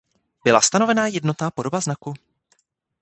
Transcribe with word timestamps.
Byla 0.43 0.61
stanovena 0.61 1.07
jednotná 1.07 1.51
podoba 1.51 1.79
znaku. 1.79 2.13